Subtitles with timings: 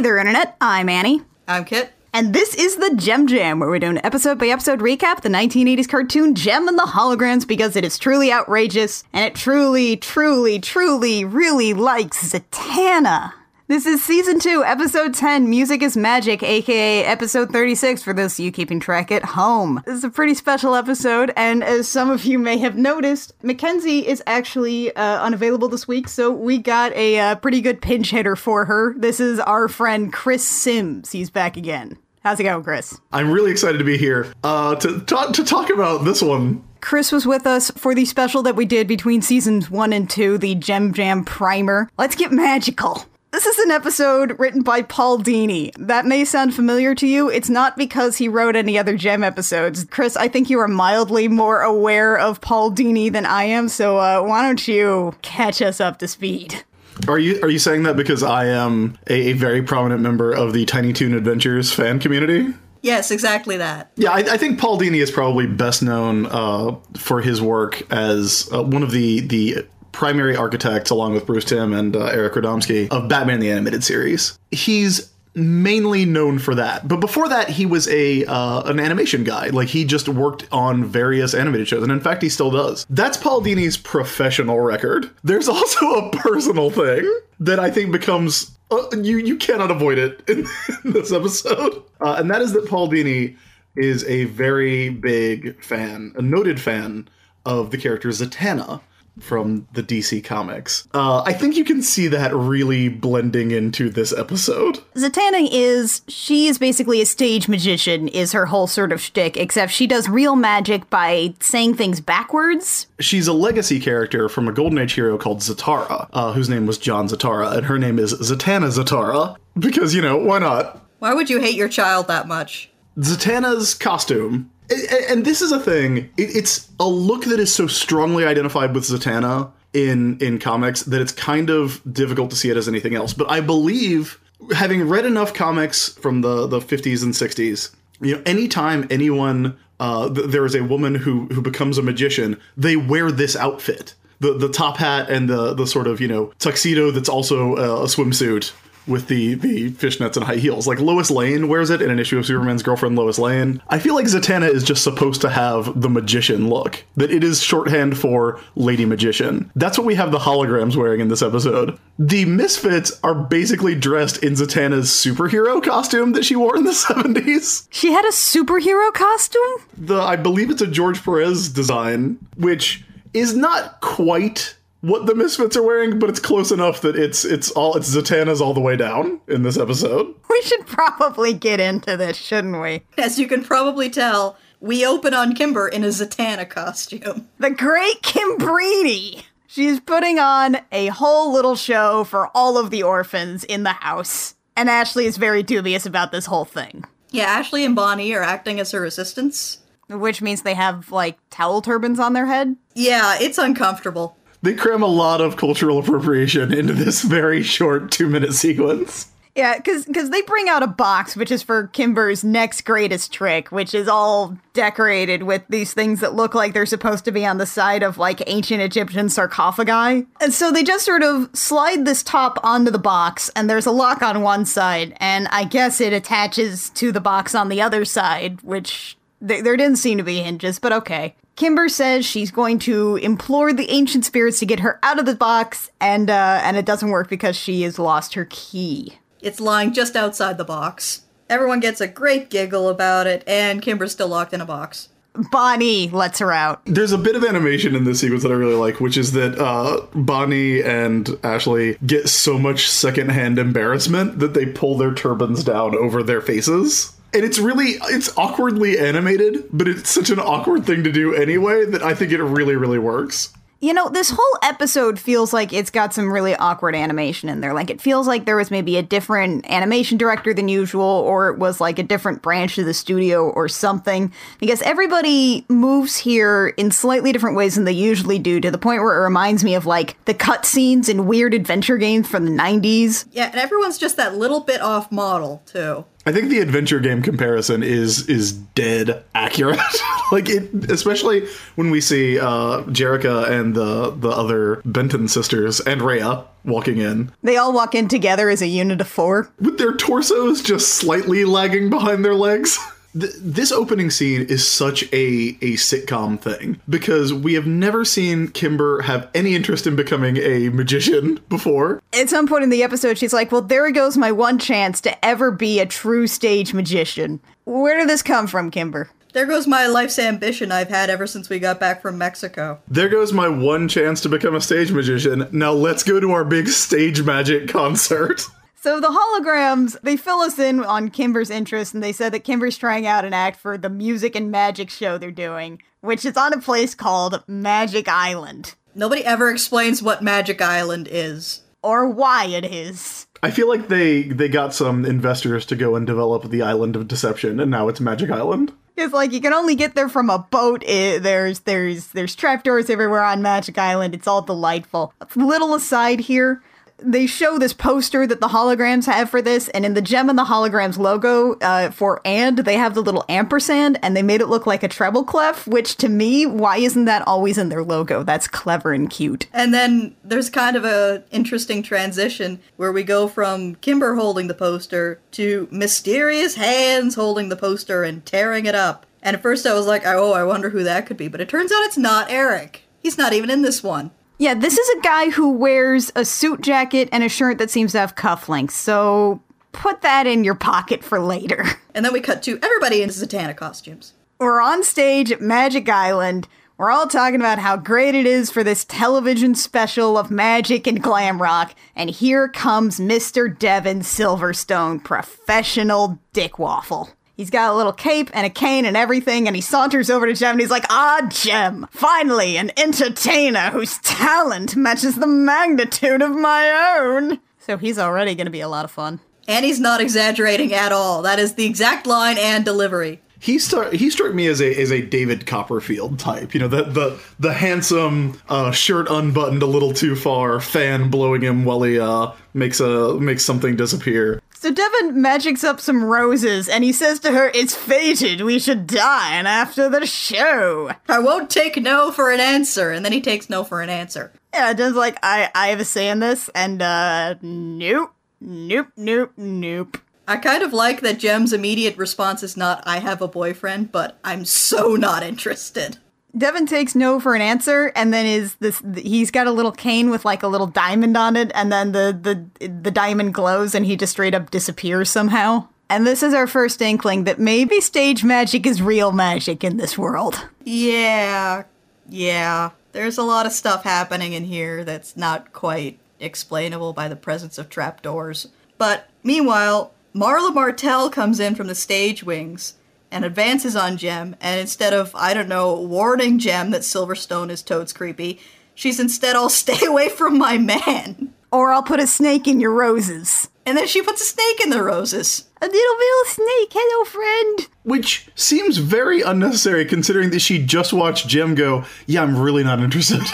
[0.00, 0.56] Hey there, Internet.
[0.62, 1.20] I'm Annie.
[1.46, 1.92] I'm Kit.
[2.14, 5.28] And this is the Jem Jam, where we're doing an episode by episode recap the
[5.28, 10.58] 1980s cartoon Jem and the Holograms because it is truly outrageous and it truly, truly,
[10.58, 13.34] truly, really likes Zatanna.
[13.70, 18.44] This is season 2, episode 10, Music is Magic, aka episode 36 for those of
[18.44, 19.80] you keeping track at home.
[19.86, 24.08] This is a pretty special episode, and as some of you may have noticed, Mackenzie
[24.08, 28.34] is actually uh, unavailable this week, so we got a uh, pretty good pinch hitter
[28.34, 28.92] for her.
[28.98, 31.12] This is our friend Chris Sims.
[31.12, 31.96] He's back again.
[32.24, 32.98] How's it going, Chris?
[33.12, 36.64] I'm really excited to be here uh, to, to talk about this one.
[36.80, 40.38] Chris was with us for the special that we did between seasons one and two,
[40.38, 41.88] the Jem Jam Primer.
[41.96, 43.04] Let's get magical.
[43.32, 45.72] This is an episode written by Paul Dini.
[45.78, 47.30] That may sound familiar to you.
[47.30, 49.84] It's not because he wrote any other Jem episodes.
[49.84, 53.98] Chris, I think you are mildly more aware of Paul Dini than I am, so
[53.98, 56.64] uh, why don't you catch us up to speed?
[57.06, 60.52] Are you are you saying that because I am a, a very prominent member of
[60.52, 62.52] the Tiny Toon Adventures fan community?
[62.82, 63.92] Yes, exactly that.
[63.94, 68.48] Yeah, I, I, think Paul Dini is probably best known uh, for his work as
[68.52, 72.88] uh, one of the the primary architects, along with Bruce Timm and uh, Eric Radomski,
[72.90, 74.38] of Batman the Animated Series.
[74.50, 76.88] He's mainly known for that.
[76.88, 79.48] But before that, he was a uh, an animation guy.
[79.48, 82.86] Like he just worked on various animated shows, and in fact, he still does.
[82.90, 85.10] That's Paul Dini's professional record.
[85.22, 90.22] There's also a personal thing that I think becomes uh, you you cannot avoid it
[90.28, 90.46] in,
[90.84, 93.36] in this episode, uh, and that is that Paul Dini
[93.76, 97.08] is a very big fan, a noted fan
[97.46, 98.80] of the character Zatanna
[99.20, 100.86] from the DC comics.
[100.92, 104.80] Uh, I think you can see that really blending into this episode.
[104.94, 109.72] Zatanna is she is basically a stage magician, is her whole sort of shtick, except
[109.72, 112.86] she does real magic by saying things backwards.
[112.98, 116.78] She's a legacy character from a Golden Age hero called Zatara, uh, whose name was
[116.78, 120.86] John Zatara, and her name is Zatanna Zatara because you know why not?
[120.98, 122.70] Why would you hate your child that much?
[122.98, 126.10] Zatanna's costume and this is a thing.
[126.16, 131.12] It's a look that is so strongly identified with Zatanna in in comics that it's
[131.12, 133.12] kind of difficult to see it as anything else.
[133.12, 134.20] But I believe,
[134.52, 140.08] having read enough comics from the the 50s and 60s, you know, anytime anyone uh,
[140.08, 143.94] there is a woman who who becomes a magician, they wear this outfit.
[144.20, 147.86] The, the top hat and the, the sort of you know tuxedo that's also a
[147.86, 148.52] swimsuit
[148.90, 150.66] with the the fishnets and high heels.
[150.66, 153.62] Like Lois Lane wears it in an issue of Superman's girlfriend Lois Lane.
[153.68, 156.84] I feel like Zatanna is just supposed to have the magician look.
[156.96, 159.50] That it is shorthand for lady magician.
[159.56, 161.78] That's what we have the holograms wearing in this episode.
[161.98, 167.66] The Misfits are basically dressed in Zatanna's superhero costume that she wore in the 70s.
[167.70, 169.40] She had a superhero costume?
[169.76, 172.84] The I believe it's a George Perez design, which
[173.14, 177.50] is not quite what the Misfits are wearing, but it's close enough that it's it's
[177.50, 180.14] all it's Zatanna's all the way down in this episode.
[180.28, 182.82] We should probably get into this, shouldn't we?
[182.98, 187.28] As you can probably tell, we open on Kimber in a Zatanna costume.
[187.38, 189.24] The great Kimbrini!
[189.46, 194.36] She's putting on a whole little show for all of the orphans in the house.
[194.56, 196.84] And Ashley is very dubious about this whole thing.
[197.10, 199.58] Yeah, Ashley and Bonnie are acting as her assistants.
[199.88, 202.54] Which means they have, like, towel turbans on their head?
[202.74, 208.08] Yeah, it's uncomfortable they cram a lot of cultural appropriation into this very short two
[208.08, 209.10] minute sequence.
[209.36, 213.52] Yeah, because because they bring out a box which is for Kimber's next greatest trick,
[213.52, 217.38] which is all decorated with these things that look like they're supposed to be on
[217.38, 220.06] the side of like ancient Egyptian sarcophagi.
[220.20, 223.70] And so they just sort of slide this top onto the box, and there's a
[223.70, 227.84] lock on one side, and I guess it attaches to the box on the other
[227.84, 228.96] side, which
[229.26, 231.14] th- there didn't seem to be hinges, but okay.
[231.36, 235.14] Kimber says she's going to implore the ancient spirits to get her out of the
[235.14, 238.98] box, and uh, and it doesn't work because she has lost her key.
[239.22, 241.02] It's lying just outside the box.
[241.28, 244.88] Everyone gets a great giggle about it, and Kimber's still locked in a box.
[245.14, 246.62] Bonnie lets her out.
[246.66, 249.38] There's a bit of animation in this sequence that I really like, which is that
[249.38, 255.74] uh, Bonnie and Ashley get so much secondhand embarrassment that they pull their turbans down
[255.74, 260.84] over their faces and it's really it's awkwardly animated but it's such an awkward thing
[260.84, 264.98] to do anyway that i think it really really works you know, this whole episode
[264.98, 267.52] feels like it's got some really awkward animation in there.
[267.52, 271.38] Like, it feels like there was maybe a different animation director than usual, or it
[271.38, 274.12] was like a different branch of the studio or something.
[274.38, 278.82] Because everybody moves here in slightly different ways than they usually do, to the point
[278.82, 283.04] where it reminds me of like the cutscenes in weird adventure games from the 90s.
[283.12, 285.84] Yeah, and everyone's just that little bit off model, too.
[286.06, 289.60] I think the adventure game comparison is is dead accurate.
[290.12, 291.26] like it, especially
[291.56, 297.12] when we see uh, Jerrica and the the other Benton sisters and Raya walking in
[297.22, 299.30] They all walk in together as a unit of four.
[299.40, 302.58] with their torsos just slightly lagging behind their legs.
[302.98, 308.28] Th- This opening scene is such a, a sitcom thing because we have never seen
[308.28, 311.82] Kimber have any interest in becoming a magician before.
[311.92, 315.04] At some point in the episode, she's like, Well, there goes my one chance to
[315.04, 317.20] ever be a true stage magician.
[317.44, 318.90] Where did this come from, Kimber?
[319.12, 322.60] There goes my life's ambition I've had ever since we got back from Mexico.
[322.68, 325.26] There goes my one chance to become a stage magician.
[325.32, 328.22] Now let's go to our big stage magic concert.
[328.62, 332.58] So the holograms, they fill us in on Kimber's interest, and they said that Kimber's
[332.58, 336.34] trying out an act for the music and magic show they're doing, which is on
[336.34, 338.54] a place called Magic Island.
[338.74, 341.40] Nobody ever explains what Magic Island is.
[341.62, 343.06] Or why it is.
[343.22, 346.86] I feel like they they got some investors to go and develop the island of
[346.86, 348.52] deception, and now it's Magic Island.
[348.76, 350.64] It's like you can only get there from a boat.
[350.66, 353.94] I there's there's there's trapdoors everywhere on Magic Island.
[353.94, 354.94] It's all delightful.
[355.16, 356.42] Little aside here,
[356.82, 360.18] they show this poster that the holograms have for this, and in the Jem and
[360.18, 364.28] the holograms logo uh, for and they have the little ampersand, and they made it
[364.28, 365.46] look like a treble clef.
[365.46, 368.02] Which to me, why isn't that always in their logo?
[368.02, 369.26] That's clever and cute.
[369.32, 374.34] And then there's kind of a interesting transition where we go from Kimber holding the
[374.34, 378.86] poster to mysterious hands holding the poster and tearing it up.
[379.02, 381.08] And at first I was like, oh, I wonder who that could be.
[381.08, 382.64] But it turns out it's not Eric.
[382.82, 383.90] He's not even in this one.
[384.20, 387.72] Yeah, this is a guy who wears a suit jacket and a shirt that seems
[387.72, 388.50] to have cufflinks.
[388.50, 389.22] So
[389.52, 391.44] put that in your pocket for later.
[391.72, 393.94] And then we cut to everybody in Zatanna costumes.
[394.18, 396.26] We're on stage at Magic Island.
[396.58, 400.82] We're all talking about how great it is for this television special of magic and
[400.82, 401.54] glam rock.
[401.76, 403.38] And here comes Mr.
[403.38, 406.90] Devin Silverstone, professional dick waffle.
[407.20, 410.14] He's got a little cape and a cane and everything, and he saunters over to
[410.14, 416.12] Jem and he's like, Ah, Jem, finally an entertainer whose talent matches the magnitude of
[416.12, 417.20] my own.
[417.38, 419.00] So he's already gonna be a lot of fun.
[419.28, 421.02] And he's not exaggerating at all.
[421.02, 423.02] That is the exact line and delivery.
[423.18, 426.32] He start, he struck me as a as a David Copperfield type.
[426.32, 431.20] You know, the the the handsome uh, shirt unbuttoned a little too far, fan blowing
[431.20, 434.22] him while he uh, makes a makes something disappear.
[434.40, 438.66] So Devin magics up some roses and he says to her, It's fated we should
[438.66, 440.70] dine after the show.
[440.88, 442.70] I won't take no for an answer.
[442.70, 444.14] And then he takes no for an answer.
[444.32, 447.92] Yeah, Devin's like, I, I have a say in this, and uh nope.
[448.18, 449.76] Nope, nope, nope.
[450.08, 453.98] I kind of like that Jem's immediate response is not, I have a boyfriend, but
[454.02, 455.76] I'm so not interested.
[456.16, 459.90] Devin takes no for an answer, and then is this he's got a little cane
[459.90, 463.64] with like a little diamond on it, and then the the the diamond glows and
[463.66, 465.46] he just straight up disappears somehow.
[465.68, 469.78] And this is our first inkling that maybe stage magic is real magic in this
[469.78, 470.26] world.
[470.42, 471.44] Yeah,
[471.88, 472.50] yeah.
[472.72, 477.38] There's a lot of stuff happening in here that's not quite explainable by the presence
[477.38, 478.28] of trapdoors.
[478.58, 482.54] But meanwhile, Marla Martell comes in from the stage wings
[482.90, 487.42] and advances on Jem, and instead of, I don't know, warning Jem that Silverstone is
[487.42, 488.20] toads creepy,
[488.54, 491.12] she's instead all stay away from my man.
[491.32, 493.28] Or I'll put a snake in your roses.
[493.46, 495.28] And then she puts a snake in the roses.
[495.40, 497.48] A little little snake, hello friend.
[497.62, 502.60] Which seems very unnecessary considering that she just watched Jem go, Yeah, I'm really not
[502.60, 503.00] interested.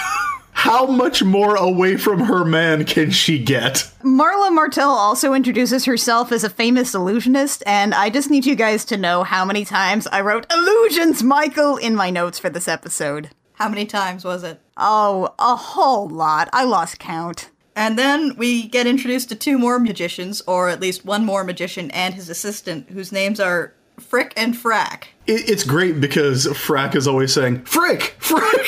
[0.57, 3.89] How much more away from her man can she get?
[4.03, 8.87] Marla Martell also introduces herself as a famous illusionist, and I just need you guys
[8.87, 13.29] to know how many times I wrote illusions, Michael, in my notes for this episode.
[13.53, 14.59] How many times was it?
[14.79, 16.49] Oh, a whole lot.
[16.55, 17.51] I lost count.
[17.77, 21.91] And then we get introduced to two more magicians, or at least one more magician
[21.91, 25.09] and his assistant, whose names are Frick and Frack.
[25.27, 28.17] It, it's great because Frack is always saying, Frick!
[28.19, 28.67] Frick!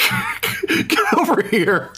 [0.88, 1.92] Get over here!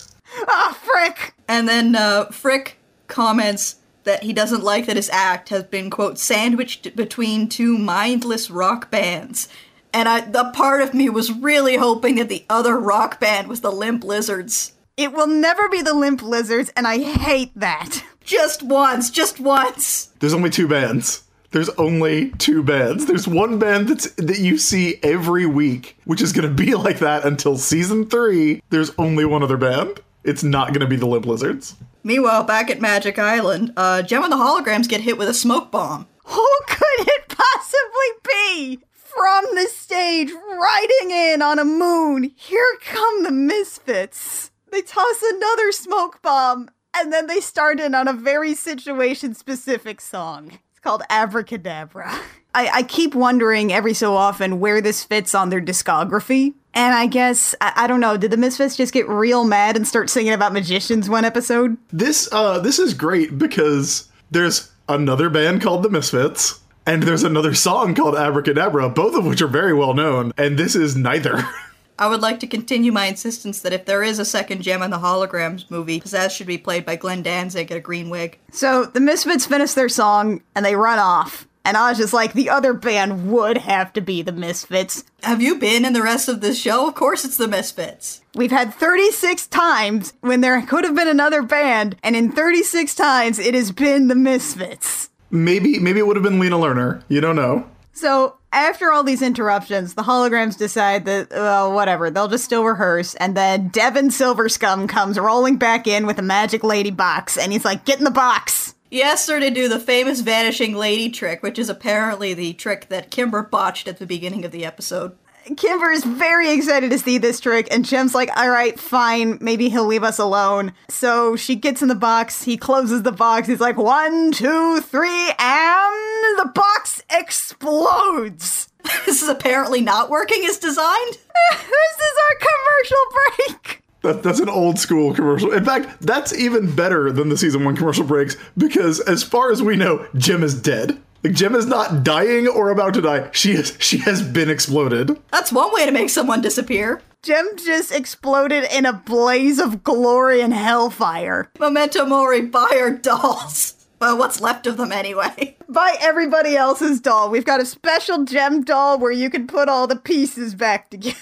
[0.48, 1.34] Ah, frick!
[1.48, 6.18] And then uh, Frick comments that he doesn't like that his act has been, quote,
[6.18, 9.48] sandwiched between two mindless rock bands.
[9.92, 13.60] And I, the part of me was really hoping that the other rock band was
[13.60, 14.72] the Limp Lizards.
[14.96, 18.04] It will never be the Limp Lizards, and I hate that.
[18.22, 20.10] Just once, just once.
[20.20, 21.24] There's only two bands.
[21.52, 23.06] There's only two bands.
[23.06, 27.24] There's one band that's that you see every week, which is gonna be like that
[27.24, 28.62] until season three.
[28.70, 30.00] There's only one other band.
[30.22, 31.74] It's not gonna be the Limp Lizards.
[32.04, 35.70] Meanwhile, back at Magic Island, uh, Jem and the Holograms get hit with a smoke
[35.70, 36.06] bomb.
[36.24, 38.80] Who could it possibly be?
[38.94, 44.52] From the stage, riding in on a moon, here come the misfits.
[44.70, 50.00] They toss another smoke bomb, and then they start in on a very situation specific
[50.00, 50.60] song.
[50.80, 52.10] It's called Abracadabra.
[52.54, 56.54] I, I keep wondering every so often where this fits on their discography.
[56.72, 59.86] And I guess, I, I don't know, did the Misfits just get real mad and
[59.86, 61.76] start singing about magicians one episode?
[61.92, 67.52] This uh this is great because there's another band called the Misfits and there's another
[67.52, 71.44] song called Abracadabra, both of which are very well known, and this is neither.
[72.00, 74.90] I would like to continue my insistence that if there is a second Jem and
[74.90, 78.38] the Holograms movie, Pizzazz should be played by Glenn Danzig in a green wig.
[78.52, 81.46] So the Misfits finish their song and they run off.
[81.62, 85.04] And I was just like, the other band would have to be the Misfits.
[85.24, 86.88] Have you been in the rest of this show?
[86.88, 88.22] Of course it's the Misfits.
[88.34, 93.38] We've had 36 times when there could have been another band, and in 36 times
[93.38, 95.10] it has been the Misfits.
[95.30, 97.02] maybe maybe it would have been Lena Lerner.
[97.08, 97.68] You don't know.
[98.00, 103.14] So after all these interruptions, the holograms decide that, well, whatever, they'll just still rehearse.
[103.16, 107.66] And then Devin Silverscum comes rolling back in with a magic lady box, and he's
[107.66, 108.74] like, get in the box.
[108.90, 113.10] Yes, sir, to do the famous vanishing lady trick, which is apparently the trick that
[113.10, 115.14] Kimber botched at the beginning of the episode.
[115.56, 119.68] Kimber is very excited to see this trick, and Jem's like, all right, fine, maybe
[119.68, 120.72] he'll leave us alone.
[120.88, 125.30] So she gets in the box, he closes the box, he's like, one, two, three,
[125.38, 127.49] and the box explodes.
[129.06, 131.12] this is apparently not working as designed.
[131.50, 133.82] this is our commercial break.
[134.02, 135.52] That, that's an old school commercial.
[135.52, 139.62] In fact, that's even better than the season one commercial breaks because, as far as
[139.62, 140.98] we know, Jem is dead.
[141.22, 143.28] Like Jem is not dying or about to die.
[143.32, 143.76] She is.
[143.78, 145.18] She has been exploded.
[145.30, 147.02] That's one way to make someone disappear.
[147.22, 151.50] Jem just exploded in a blaze of glory and hellfire.
[151.58, 153.79] Memento Mori, buy our dolls.
[154.00, 155.56] Well, what's left of them anyway.
[155.68, 157.30] By everybody else's doll.
[157.30, 161.16] We've got a special Jem doll where you can put all the pieces back together.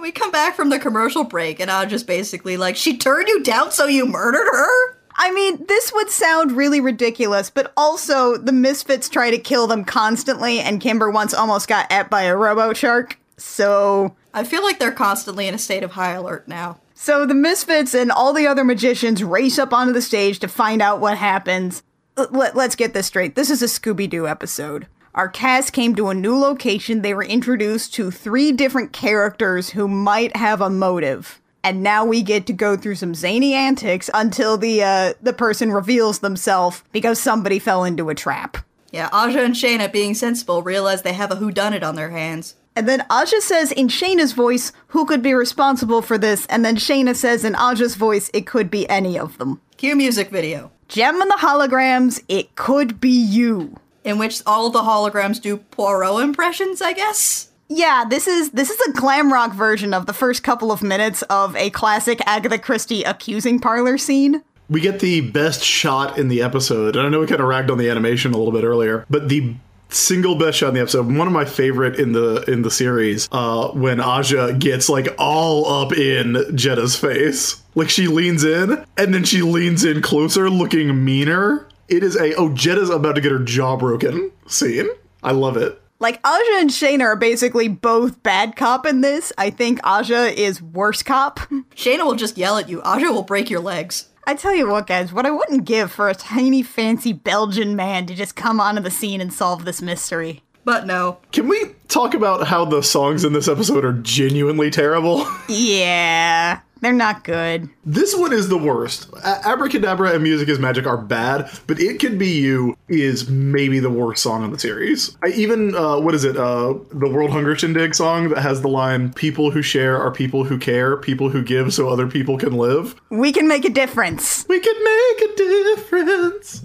[0.00, 3.42] We come back from the commercial break, and I'm just basically like, she turned you
[3.42, 4.96] down, so you murdered her?
[5.16, 9.84] I mean, this would sound really ridiculous, but also the Misfits try to kill them
[9.84, 13.18] constantly, and Kimber once almost got ate by a robo shark.
[13.36, 16.80] So, I feel like they're constantly in a state of high alert now.
[16.94, 20.80] so the Misfits and all the other magicians race up onto the stage to find
[20.80, 21.82] out what happens.
[22.16, 23.34] L- let, let's get this straight.
[23.34, 24.86] This is a Scooby Doo episode.
[25.14, 27.02] Our cast came to a new location.
[27.02, 31.40] They were introduced to three different characters who might have a motive.
[31.62, 35.72] And now we get to go through some zany antics until the uh, the person
[35.72, 38.56] reveals themselves because somebody fell into a trap.
[38.92, 42.56] Yeah, Aja and Shana, being sensible, realize they have a whodunit on their hands.
[42.74, 46.46] And then Aja says in Shana's voice, who could be responsible for this?
[46.46, 49.60] And then Shana says in Aja's voice, it could be any of them.
[49.76, 53.76] Cue music video, Jem and the holograms, it could be you.
[54.02, 57.50] in which all the holograms do Poirot impressions, I guess.
[57.68, 61.22] Yeah, this is this is a glam rock version of the first couple of minutes
[61.22, 64.42] of a classic Agatha Christie accusing parlor scene.
[64.68, 67.70] We get the best shot in the episode, and I know we kind of ragged
[67.70, 69.54] on the animation a little bit earlier, but the
[69.90, 73.28] single best shot in the episode, one of my favorite in the in the series,
[73.32, 79.14] uh, when Aja gets like all up in Jetta's face, like she leans in and
[79.14, 81.66] then she leans in closer, looking meaner.
[81.88, 84.88] It is a oh Jetta's about to get her jaw broken scene.
[85.22, 85.80] I love it.
[85.98, 89.34] Like Aja and Shana are basically both bad cop in this.
[89.36, 91.40] I think Aja is worse cop.
[91.74, 92.80] Shana will just yell at you.
[92.82, 94.08] Aja will break your legs.
[94.26, 98.06] I tell you what, guys, what I wouldn't give for a tiny, fancy Belgian man
[98.06, 100.42] to just come onto the scene and solve this mystery.
[100.64, 101.18] But no.
[101.32, 105.26] Can we talk about how the songs in this episode are genuinely terrible?
[105.48, 107.68] Yeah, they're not good.
[107.84, 109.08] This one is the worst.
[109.24, 113.90] Abracadabra and Music is Magic are bad, but It Could Be You is maybe the
[113.90, 115.16] worst song on the series.
[115.22, 118.68] I even, uh, what is it, uh, the World Hunger Shindig song that has the
[118.68, 122.54] line, People who share are people who care, people who give so other people can
[122.56, 122.94] live.
[123.10, 124.46] We can make a difference.
[124.48, 126.62] We can make a difference.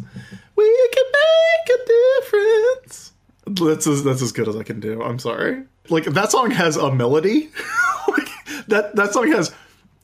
[0.55, 3.11] We can make a difference.
[3.47, 5.01] That's as, that's as good as I can do.
[5.01, 5.63] I'm sorry.
[5.89, 7.49] Like, that song has a melody.
[8.07, 8.27] like,
[8.67, 9.53] that, that song has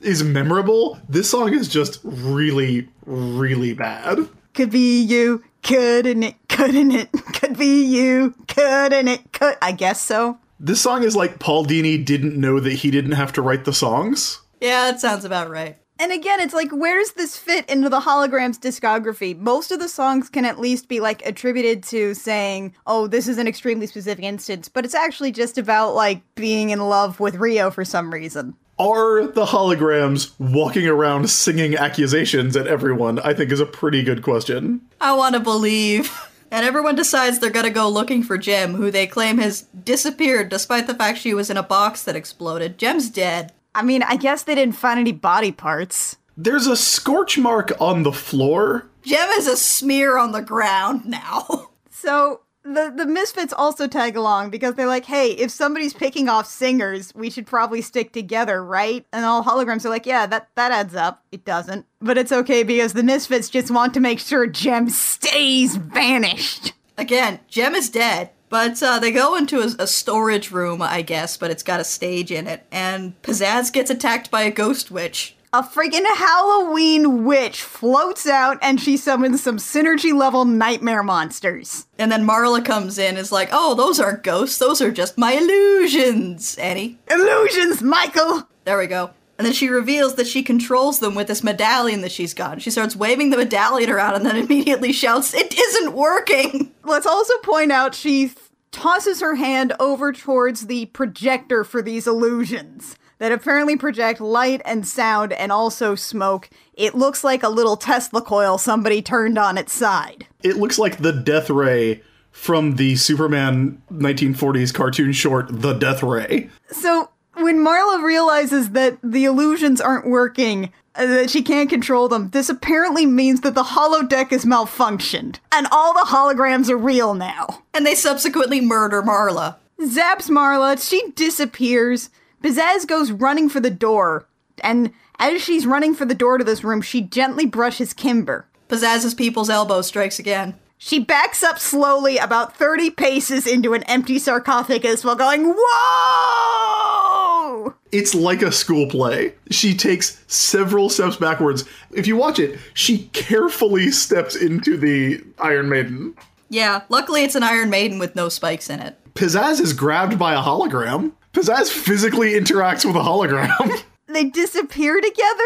[0.01, 0.99] is memorable.
[1.07, 4.27] This song is just really, really bad.
[4.53, 9.57] Could be you, couldn't it, couldn't it, could be you, couldn't it, could.
[9.61, 10.39] I guess so.
[10.59, 13.73] This song is like Paul Dini didn't know that he didn't have to write the
[13.73, 14.41] songs.
[14.59, 15.77] Yeah, that sounds about right.
[15.97, 19.37] And again, it's like, where does this fit into the holograms discography?
[19.37, 23.37] Most of the songs can at least be like attributed to saying, oh, this is
[23.37, 27.69] an extremely specific instance, but it's actually just about like being in love with Rio
[27.69, 28.55] for some reason.
[28.81, 33.19] Are the holograms walking around singing accusations at everyone?
[33.19, 34.81] I think is a pretty good question.
[34.99, 36.11] I want to believe.
[36.53, 40.85] And everyone decides they're gonna go looking for Jem, who they claim has disappeared despite
[40.85, 42.77] the fact she was in a box that exploded.
[42.77, 43.53] Jem's dead.
[43.73, 46.17] I mean, I guess they didn't find any body parts.
[46.35, 48.85] There's a scorch mark on the floor.
[49.03, 51.69] Jem is a smear on the ground now.
[51.89, 56.47] So the the misfits also tag along because they're like, "Hey, if somebody's picking off
[56.47, 60.71] singers, we should probably stick together, right?" And all holograms are like, "Yeah, that that
[60.71, 64.45] adds up." It doesn't, but it's okay because the misfits just want to make sure
[64.47, 66.73] Jem stays vanished.
[66.97, 71.37] Again, Jem is dead, but uh, they go into a, a storage room, I guess,
[71.37, 75.35] but it's got a stage in it, and Pizzazz gets attacked by a ghost witch.
[75.53, 81.87] A freaking Halloween witch floats out and she summons some synergy level nightmare monsters.
[81.99, 85.33] And then Marla comes in, is like, "Oh, those aren't ghosts; those are just my
[85.33, 88.47] illusions." Annie, Illusions, Michael!
[88.63, 89.09] there we go.
[89.37, 92.61] And then she reveals that she controls them with this medallion that she's got.
[92.61, 97.37] She starts waving the medallion around and then immediately shouts, "It isn't working!" Let's also
[97.39, 98.37] point out she th-
[98.71, 104.87] tosses her hand over towards the projector for these illusions that apparently project light and
[104.87, 106.49] sound and also smoke.
[106.73, 110.25] It looks like a little Tesla coil somebody turned on its side.
[110.41, 112.01] It looks like the Death Ray
[112.31, 116.49] from the Superman 1940s cartoon short, The Death Ray.
[116.71, 122.31] So when Marla realizes that the illusions aren't working, uh, that she can't control them,
[122.31, 127.61] this apparently means that the holodeck is malfunctioned and all the holograms are real now.
[127.75, 129.57] And they subsequently murder Marla.
[129.79, 132.09] zaps Marla, she disappears.
[132.41, 134.27] Pizzazz goes running for the door,
[134.63, 138.47] and as she's running for the door to this room, she gently brushes Kimber.
[138.67, 140.55] Pizzazz's people's elbow strikes again.
[140.77, 147.75] She backs up slowly about 30 paces into an empty sarcophagus while going, Whoa!
[147.91, 149.35] It's like a school play.
[149.51, 151.65] She takes several steps backwards.
[151.91, 156.15] If you watch it, she carefully steps into the Iron Maiden.
[156.49, 158.97] Yeah, luckily it's an Iron Maiden with no spikes in it.
[159.13, 161.11] Pizzazz is grabbed by a hologram.
[161.33, 163.83] Pizzazz physically interacts with a hologram.
[164.07, 165.43] They disappear together?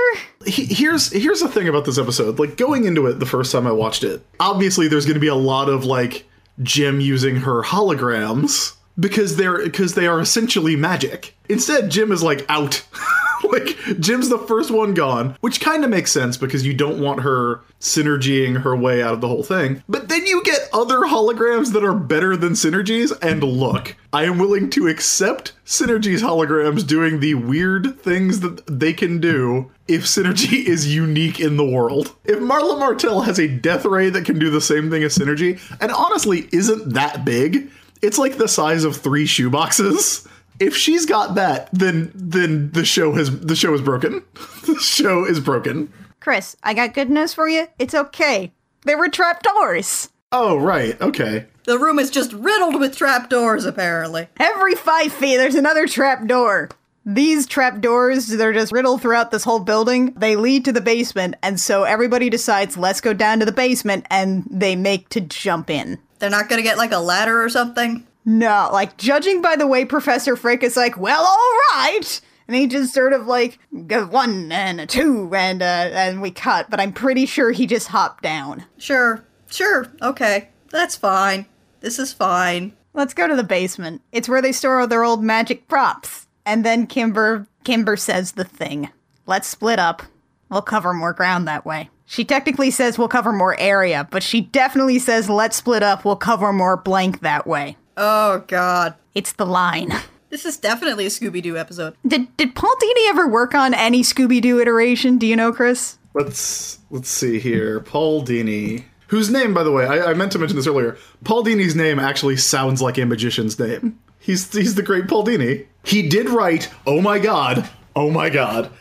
[0.48, 2.40] He- here's here's the thing about this episode.
[2.40, 5.28] Like going into it the first time I watched it, obviously there's going to be
[5.28, 6.26] a lot of like
[6.64, 11.36] Jem using her holograms because they're because they are essentially magic.
[11.48, 12.84] Instead, Jem is like out.
[13.52, 17.22] like Jem's the first one gone, which kind of makes sense because you don't want
[17.22, 19.84] her synergying her way out of the whole thing.
[19.88, 24.38] But then you get other holograms that are better than synergies, and look, I am
[24.38, 30.66] willing to accept synergies holograms doing the weird things that they can do if Synergy
[30.68, 32.16] is unique in the world.
[32.24, 35.60] If Marla Martell has a death ray that can do the same thing as Synergy,
[35.82, 37.70] and honestly isn't that big,
[38.02, 40.28] it's like the size of three shoeboxes.
[40.60, 44.24] If she's got that, then then the show has the show is broken.
[44.66, 45.92] the show is broken.
[46.20, 47.68] Chris, I got good news for you.
[47.78, 48.52] It's okay.
[48.84, 50.10] There were trapdoors.
[50.32, 51.46] Oh right, okay.
[51.66, 54.28] The room is just riddled with trapdoors, apparently.
[54.38, 56.70] Every five feet, there's another trapdoor.
[57.08, 60.14] These trapdoors, they're just riddled throughout this whole building.
[60.16, 64.06] They lead to the basement, and so everybody decides, let's go down to the basement,
[64.10, 66.00] and they make to jump in.
[66.20, 68.06] They're not gonna get like a ladder or something?
[68.26, 72.22] No, like, judging by the way Professor Frick is like, well, all right.
[72.48, 76.70] And he just sort of like, one and a two, and, uh, and we cut,
[76.70, 78.66] but I'm pretty sure he just hopped down.
[78.78, 80.50] Sure, sure, okay.
[80.72, 81.46] That's fine.
[81.80, 82.74] This is fine.
[82.94, 84.02] Let's go to the basement.
[84.12, 86.28] It's where they store all their old magic props.
[86.46, 88.90] And then Kimber Kimber says the thing.
[89.26, 90.04] Let's split up.
[90.50, 91.90] We'll cover more ground that way.
[92.06, 96.16] She technically says we'll cover more area, but she definitely says let's split up, we'll
[96.16, 97.78] cover more blank that way.
[97.98, 98.96] Oh god.
[99.14, 99.94] It's the line.
[100.30, 101.96] This is definitely a Scooby Doo episode.
[102.06, 105.18] Did did Paul Dini ever work on any Scooby Doo iteration?
[105.18, 105.98] Do you know, Chris?
[106.14, 107.80] Let's let's see here.
[107.80, 110.98] Paul Dini, whose name, by the way, I, I meant to mention this earlier.
[111.24, 114.00] Paul Dini's name actually sounds like a magician's name.
[114.20, 115.68] He's he's the great Paul Dini.
[115.84, 116.70] He did write.
[116.86, 117.70] Oh my god.
[117.96, 118.72] Oh my god.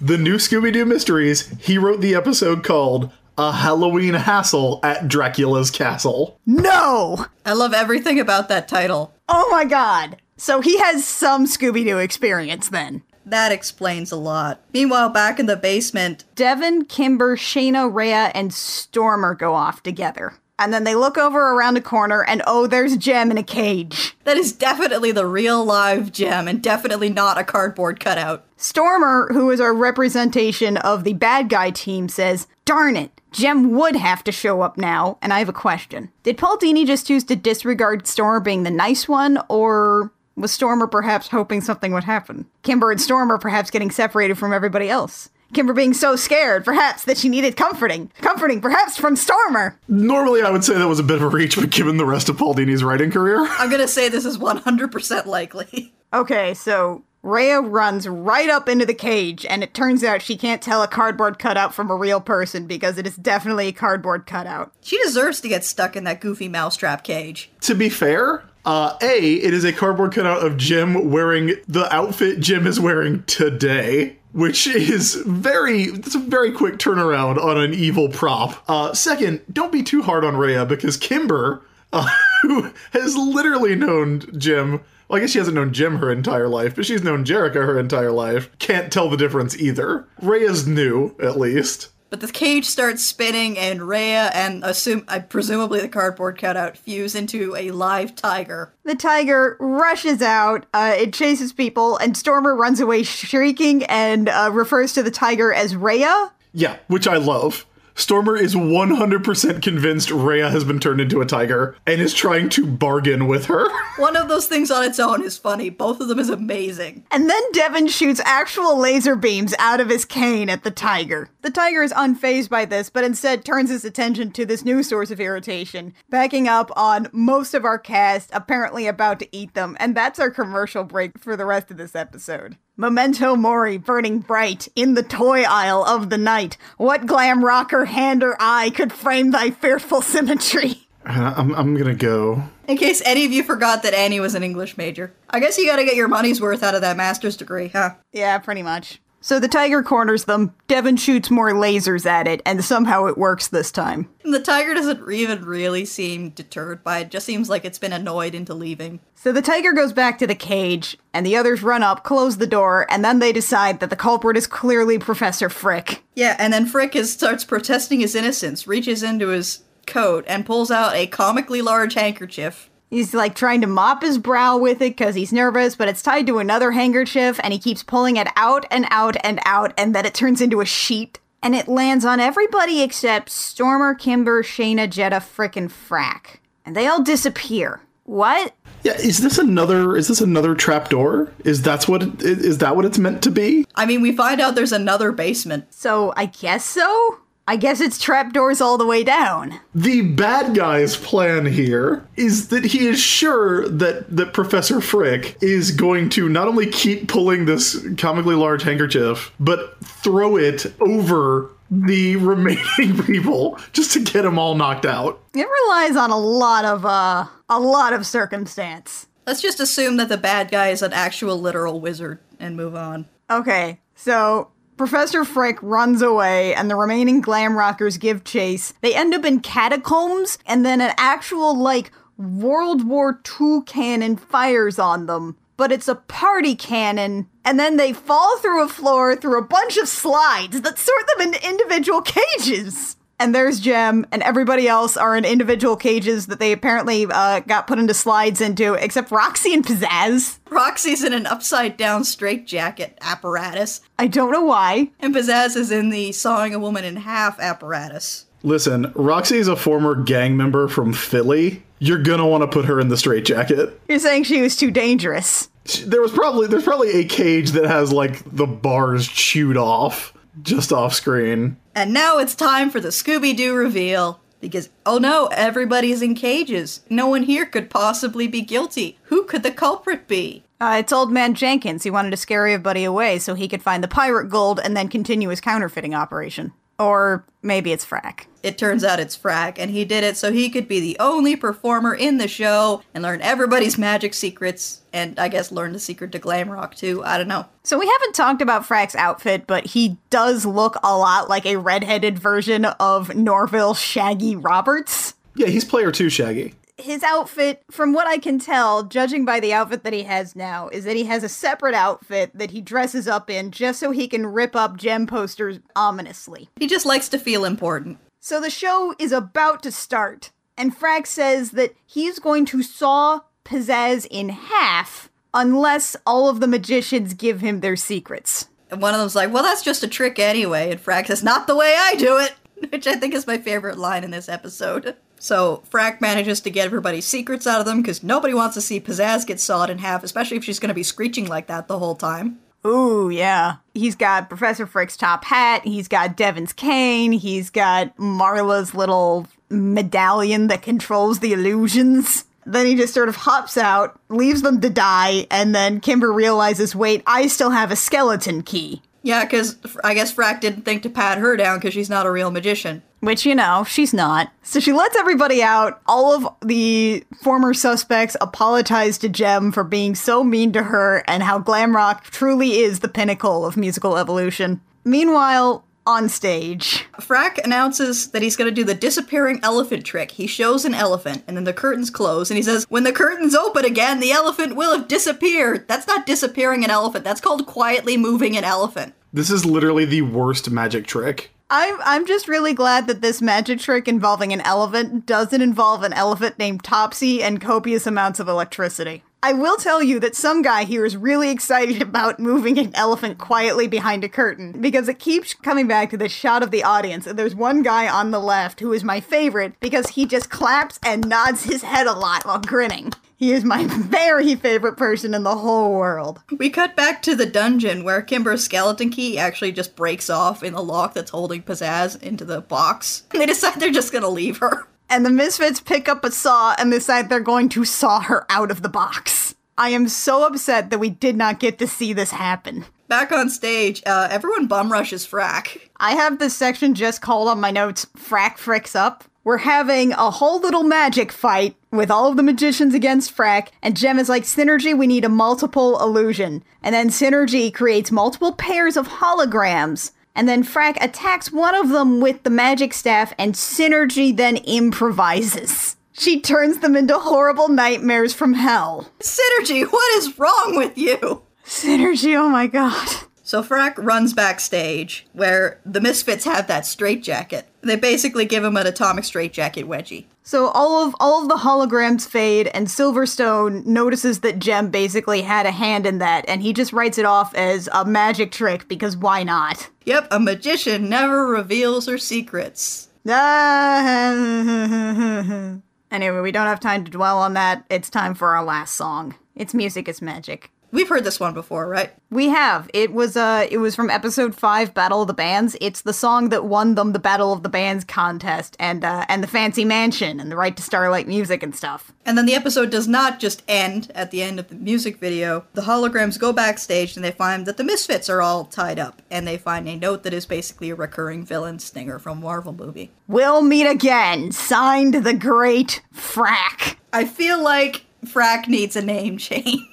[0.00, 1.48] The new Scooby Doo mysteries.
[1.60, 7.26] He wrote the episode called "A Halloween Hassle at Dracula's Castle." No!
[7.44, 9.14] I love everything about that title.
[9.28, 10.16] Oh my god.
[10.36, 13.02] So he has some Scooby Doo experience then.
[13.24, 14.60] That explains a lot.
[14.72, 20.34] Meanwhile, back in the basement, Devin, Kimber, Shana, Raya, and Stormer go off together.
[20.58, 24.16] And then they look over around a corner and oh, there's Jem in a cage.
[24.24, 28.44] that is definitely the real live Jem and definitely not a cardboard cutout.
[28.56, 33.96] Stormer, who is our representation of the bad guy team, says, Darn it, Jem would
[33.96, 35.18] have to show up now.
[35.20, 36.10] And I have a question.
[36.22, 40.86] Did Paul Dini just choose to disregard Stormer being the nice one, or was Stormer
[40.86, 42.46] perhaps hoping something would happen?
[42.62, 45.28] Kimber and Stormer perhaps getting separated from everybody else.
[45.52, 48.10] Kimber being so scared, perhaps, that she needed comforting.
[48.22, 49.78] Comforting, perhaps, from Stormer.
[49.86, 52.30] Normally, I would say that was a bit of a reach, but given the rest
[52.30, 55.92] of Paul Dini's writing career, I'm gonna say this is 100% likely.
[56.14, 60.62] Okay, so Raya runs right up into the cage, and it turns out she can't
[60.62, 64.72] tell a cardboard cutout from a real person because it is definitely a cardboard cutout.
[64.80, 67.50] She deserves to get stuck in that goofy mousetrap cage.
[67.62, 72.38] To be fair, uh, A, it is a cardboard cutout of Jem wearing the outfit
[72.38, 74.18] Jem is wearing today.
[74.30, 78.62] Which is very, it's a very quick turnaround on an evil prop.
[78.68, 82.06] Uh, second, don't be too hard on Raya because Kimber, uh,
[82.42, 86.74] who has literally known Jem well, I guess she hasn't known Jem her entire life,
[86.74, 88.50] but she's known Jerrica her entire life.
[88.58, 90.06] Can't tell the difference either.
[90.20, 91.90] Raya's new, at least.
[92.08, 97.16] But the cage starts spinning, and Raya and assume, uh, presumably the cardboard cutout fuse
[97.16, 98.72] into a live tiger.
[98.84, 104.50] The tiger rushes out, uh, it chases people, and Stormer runs away shrieking and uh,
[104.52, 106.30] refers to the tiger as Raya.
[106.52, 107.66] Yeah, which I love.
[107.98, 112.66] Stormer is 100% convinced Raya has been turned into a tiger and is trying to
[112.66, 113.66] bargain with her.
[113.96, 115.70] One of those things on its own is funny.
[115.70, 117.06] Both of them is amazing.
[117.10, 121.30] And then Devin shoots actual laser beams out of his cane at the tiger.
[121.40, 125.10] The tiger is unfazed by this, but instead turns his attention to this new source
[125.10, 129.96] of irritation, backing up on most of our cast apparently about to eat them, and
[129.96, 132.58] that's our commercial break for the rest of this episode.
[132.78, 136.58] Memento Mori burning bright in the toy aisle of the night.
[136.76, 140.86] What glam rocker hand or eye could frame thy fearful symmetry?
[141.06, 142.42] Uh, I'm, I'm gonna go.
[142.68, 145.14] In case any of you forgot that Annie was an English major.
[145.30, 147.94] I guess you gotta get your money's worth out of that master's degree, huh?
[148.12, 149.00] Yeah, pretty much.
[149.26, 153.48] So the tiger corners them, Devon shoots more lasers at it, and somehow it works
[153.48, 154.08] this time.
[154.22, 158.36] The tiger doesn't even really seem deterred by it, just seems like it's been annoyed
[158.36, 159.00] into leaving.
[159.16, 162.46] So the tiger goes back to the cage, and the others run up, close the
[162.46, 166.04] door, and then they decide that the culprit is clearly Professor Frick.
[166.14, 170.70] Yeah, and then Frick is, starts protesting his innocence, reaches into his coat, and pulls
[170.70, 175.14] out a comically large handkerchief He's like trying to mop his brow with it because
[175.14, 178.86] he's nervous, but it's tied to another handkerchief and he keeps pulling it out and
[178.90, 182.82] out and out, and then it turns into a sheet and it lands on everybody
[182.82, 186.38] except Stormer, Kimber, Shana, Jetta, frickin' Frack.
[186.64, 187.80] And they all disappear.
[188.04, 188.54] What?
[188.82, 191.32] Yeah, is this another is this another trapdoor?
[191.44, 193.66] Is that's what it, is that what it's meant to be?
[193.74, 195.74] I mean, we find out there's another basement.
[195.74, 197.18] So, I guess so?
[197.48, 199.60] I guess it's trapdoors all the way down.
[199.74, 205.70] The bad guy's plan here is that he is sure that, that Professor Frick is
[205.70, 212.16] going to not only keep pulling this comically large handkerchief, but throw it over the
[212.16, 215.20] remaining people just to get them all knocked out.
[215.34, 219.06] It relies on a lot of uh a lot of circumstance.
[219.26, 223.06] Let's just assume that the bad guy is an actual literal wizard and move on.
[223.30, 223.80] Okay.
[223.94, 228.74] So Professor Frick runs away, and the remaining glam rockers give chase.
[228.82, 234.78] They end up in catacombs, and then an actual, like, World War II cannon fires
[234.78, 235.36] on them.
[235.56, 239.78] But it's a party cannon, and then they fall through a floor through a bunch
[239.78, 245.16] of slides that sort them into individual cages and there's Jem, and everybody else are
[245.16, 249.64] in individual cages that they apparently uh, got put into slides into, except Roxy and
[249.64, 250.38] Pizzazz.
[250.50, 253.80] Roxy's in an upside down straitjacket apparatus.
[253.98, 254.90] I don't know why.
[255.00, 258.26] And Pizzazz is in the sawing a woman in half apparatus.
[258.42, 261.62] Listen, Roxy is a former gang member from Philly.
[261.78, 263.80] You're gonna want to put her in the straitjacket.
[263.88, 265.48] You're saying she was too dangerous.
[265.84, 270.72] There was probably there's probably a cage that has like the bars chewed off just
[270.72, 271.56] off screen.
[271.76, 274.18] And now it's time for the Scooby Doo reveal.
[274.40, 276.80] Because, oh no, everybody's in cages.
[276.88, 278.98] No one here could possibly be guilty.
[279.04, 280.42] Who could the culprit be?
[280.58, 281.82] Uh, it's Old Man Jenkins.
[281.82, 284.88] He wanted to scare everybody away so he could find the pirate gold and then
[284.88, 286.54] continue his counterfeiting operation.
[286.78, 288.26] Or maybe it's Frack.
[288.42, 291.34] It turns out it's Frack, and he did it so he could be the only
[291.34, 296.12] performer in the show and learn everybody's magic secrets, and I guess learn the secret
[296.12, 297.02] to glam rock too.
[297.02, 297.46] I don't know.
[297.64, 301.56] So we haven't talked about Frack's outfit, but he does look a lot like a
[301.56, 305.14] redheaded version of Norville Shaggy Roberts.
[305.34, 309.52] Yeah, he's player two Shaggy his outfit, from what I can tell, judging by the
[309.52, 313.08] outfit that he has now, is that he has a separate outfit that he dresses
[313.08, 316.48] up in just so he can rip up Jem posters ominously.
[316.58, 317.98] He just likes to feel important.
[318.20, 323.20] So the show is about to start, and Frack says that he's going to saw
[323.44, 328.48] Pizzazz in half unless all of the magicians give him their secrets.
[328.70, 330.72] And one of them's like, well, that's just a trick anyway.
[330.72, 332.34] And Frack says, not the way I do it,
[332.72, 334.96] which I think is my favorite line in this episode.
[335.18, 338.80] So Frack manages to get everybody's secrets out of them because nobody wants to see
[338.80, 341.78] Pizzazz get sawed in half, especially if she's going to be screeching like that the
[341.78, 342.38] whole time.
[342.66, 343.56] Ooh, yeah.
[343.74, 345.64] He's got Professor Frick's top hat.
[345.64, 347.12] He's got Devon's cane.
[347.12, 352.24] He's got Marla's little medallion that controls the illusions.
[352.44, 356.76] Then he just sort of hops out, leaves them to die, and then Kimber realizes,
[356.76, 358.82] wait, I still have a skeleton key.
[359.02, 362.10] Yeah, because I guess Frack didn't think to pat her down because she's not a
[362.10, 362.82] real magician.
[363.00, 364.32] Which, you know, she's not.
[364.42, 365.80] So she lets everybody out.
[365.86, 371.22] All of the former suspects apologize to Jem for being so mean to her and
[371.22, 374.60] how glam rock truly is the pinnacle of musical evolution.
[374.84, 376.84] Meanwhile, on stage.
[376.98, 380.10] Frack announces that he's going to do the disappearing elephant trick.
[380.10, 383.34] He shows an elephant, and then the curtains close, and he says, When the curtains
[383.34, 385.68] open again, the elephant will have disappeared.
[385.68, 388.94] That's not disappearing an elephant, that's called quietly moving an elephant.
[389.12, 391.30] This is literally the worst magic trick.
[391.48, 395.92] I'm I'm just really glad that this magic trick involving an elephant doesn't involve an
[395.92, 399.04] elephant named Topsy and copious amounts of electricity.
[399.22, 403.18] I will tell you that some guy here is really excited about moving an elephant
[403.18, 407.06] quietly behind a curtain because it keeps coming back to the shot of the audience.
[407.06, 410.80] And there's one guy on the left who is my favorite because he just claps
[410.84, 412.92] and nods his head a lot while grinning.
[413.16, 416.20] He is my very favorite person in the whole world.
[416.30, 420.52] We cut back to the dungeon where Kimber's skeleton key actually just breaks off in
[420.52, 423.04] the lock that's holding Pizzazz into the box.
[423.12, 424.66] And they decide they're just gonna leave her.
[424.88, 428.50] And the Misfits pick up a saw and decide they're going to saw her out
[428.50, 429.34] of the box.
[429.58, 432.66] I am so upset that we did not get to see this happen.
[432.88, 435.58] Back on stage, uh, everyone bum rushes Frack.
[435.78, 439.02] I have this section just called on my notes Frack Fricks Up.
[439.26, 443.76] We're having a whole little magic fight with all of the magicians against Frack, and
[443.76, 446.44] Jem is like, Synergy, we need a multiple illusion.
[446.62, 449.90] And then Synergy creates multiple pairs of holograms.
[450.14, 455.74] And then Frack attacks one of them with the magic staff, and Synergy then improvises.
[455.98, 458.92] She turns them into horrible nightmares from hell.
[459.00, 461.22] Synergy, what is wrong with you?
[461.44, 462.88] Synergy, oh my god.
[463.26, 467.44] So Frack runs backstage where the Misfits have that straitjacket.
[467.60, 470.04] They basically give him an atomic straitjacket wedgie.
[470.22, 475.44] So all of all of the holograms fade, and Silverstone notices that Jem basically had
[475.44, 478.96] a hand in that, and he just writes it off as a magic trick because
[478.96, 479.70] why not?
[479.86, 482.90] Yep, a magician never reveals her secrets.
[485.88, 487.64] Anyway, we don't have time to dwell on that.
[487.70, 489.14] It's time for our last song.
[489.36, 490.50] It's music it's magic.
[490.76, 491.90] We've heard this one before, right?
[492.10, 492.68] We have.
[492.74, 495.56] It was uh it was from episode 5 Battle of the Bands.
[495.58, 499.22] It's the song that won them the Battle of the Bands contest and uh and
[499.22, 501.94] the fancy mansion and the right to Starlight music and stuff.
[502.04, 505.46] And then the episode does not just end at the end of the music video.
[505.54, 509.26] The holograms go backstage and they find that the Misfits are all tied up and
[509.26, 512.90] they find a note that is basically a recurring villain stinger from Marvel movie.
[513.08, 514.30] We'll meet again.
[514.30, 516.76] Signed the great Frack.
[516.92, 519.66] I feel like Frack needs a name change.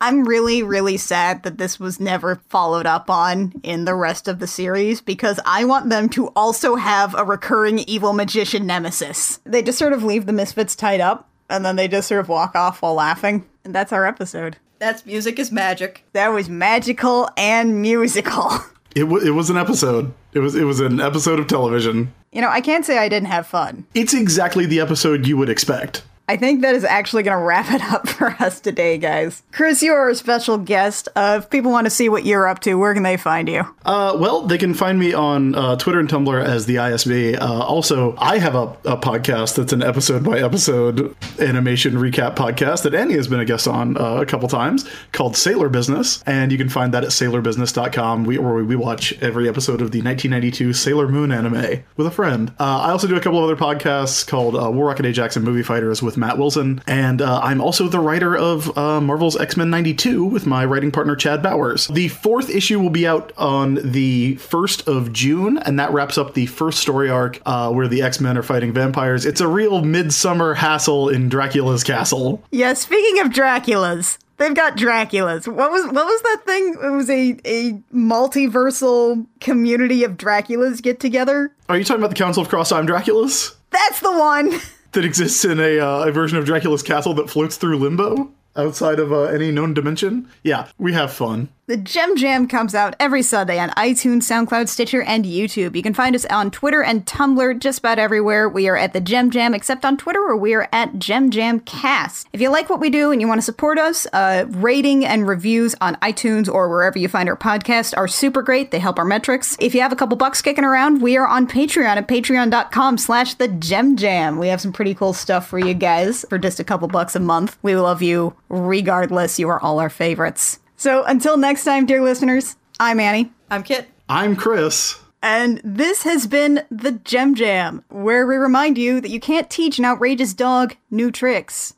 [0.00, 4.38] I'm really, really sad that this was never followed up on in the rest of
[4.38, 9.40] the series because I want them to also have a recurring evil magician nemesis.
[9.44, 12.28] They just sort of leave the misfits tied up and then they just sort of
[12.28, 13.44] walk off while laughing.
[13.64, 14.56] And that's our episode.
[14.78, 16.04] That's music is magic.
[16.12, 18.50] That was magical and musical.
[18.94, 20.12] It, w- it was an episode.
[20.32, 22.12] It was it was an episode of television.
[22.32, 23.86] You know, I can't say I didn't have fun.
[23.94, 26.02] It's exactly the episode you would expect.
[26.28, 29.42] I think that is actually going to wrap it up for us today, guys.
[29.50, 31.08] Chris, you are a special guest.
[31.16, 33.62] Uh, if people want to see what you're up to, where can they find you?
[33.86, 37.40] Uh, well, they can find me on uh, Twitter and Tumblr as the ISB.
[37.40, 42.82] Uh, also, I have a, a podcast that's an episode by episode animation recap podcast
[42.82, 46.52] that Annie has been a guest on uh, a couple times called Sailor Business, and
[46.52, 50.74] you can find that at sailorbusiness.com, we, where we watch every episode of the 1992
[50.74, 52.50] Sailor Moon anime with a friend.
[52.60, 55.62] Uh, I also do a couple of other podcasts called War Rocket Ajax and Movie
[55.62, 59.70] Fighters with Matt Wilson, and uh, I'm also the writer of uh, Marvel's X Men
[59.70, 61.86] 92 with my writing partner Chad Bowers.
[61.88, 66.34] The fourth issue will be out on the 1st of June, and that wraps up
[66.34, 69.24] the first story arc uh, where the X Men are fighting vampires.
[69.26, 72.42] It's a real midsummer hassle in Dracula's castle.
[72.50, 75.46] Yeah, speaking of Draculas, they've got Draculas.
[75.46, 76.76] What was what was that thing?
[76.82, 81.52] It was a a multiversal community of Draculas get together.
[81.68, 83.54] Are you talking about the Council of Cross Time Draculas?
[83.70, 84.52] That's the one.
[84.92, 88.98] That exists in a, uh, a version of Dracula's castle that floats through limbo outside
[88.98, 90.28] of uh, any known dimension?
[90.42, 91.48] Yeah, we have fun.
[91.68, 95.76] The Jem Jam comes out every Sunday on iTunes, SoundCloud, Stitcher, and YouTube.
[95.76, 98.48] You can find us on Twitter and Tumblr, just about everywhere.
[98.48, 101.60] We are at the Jem Jam, except on Twitter, where we are at Jem Jam
[101.60, 102.26] Cast.
[102.32, 105.28] If you like what we do and you want to support us, uh, rating and
[105.28, 108.70] reviews on iTunes or wherever you find our podcast are super great.
[108.70, 109.54] They help our metrics.
[109.60, 113.34] If you have a couple bucks kicking around, we are on Patreon at patreon.com slash
[113.34, 114.38] the Jem Jam.
[114.38, 117.20] We have some pretty cool stuff for you guys for just a couple bucks a
[117.20, 117.58] month.
[117.60, 119.38] We love you regardless.
[119.38, 120.58] You are all our favorites.
[120.76, 123.32] So until next time, dear listeners, I'm Annie.
[123.50, 123.88] I'm Kit.
[124.08, 124.98] I'm Chris.
[125.22, 129.78] And this has been the Jem Jam, where we remind you that you can't teach
[129.78, 131.74] an outrageous dog new tricks.